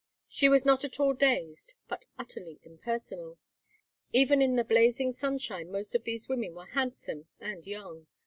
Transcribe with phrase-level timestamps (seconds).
[0.27, 3.37] She was not at all dazed, but utterly impersonal.
[4.11, 8.07] Even in the blazing sunshine most of these women were handsome, and young.